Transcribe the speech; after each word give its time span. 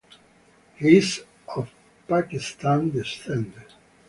He 0.77 0.97
is 0.97 1.21
of 1.55 1.71
Pakistani 2.09 2.91
descent. 2.91 3.53